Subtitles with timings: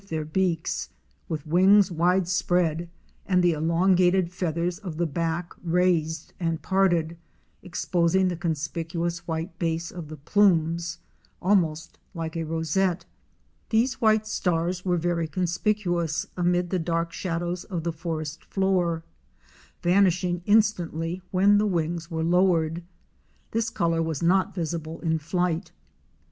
[0.03, 0.89] 303 their beaks,
[1.29, 2.89] with wings wide spread
[3.27, 7.17] and the elongated feathers of the back raised and parted,
[7.61, 10.97] exposing the conspicuous white base of the plumes,
[11.39, 13.05] almost like a rosette.
[13.69, 19.03] These white stars were very conspicuous amid the dark shadows of the forest floor,
[19.83, 22.81] vanishing instantly when the wings were lowered.
[23.51, 25.71] This color was not visible in flight.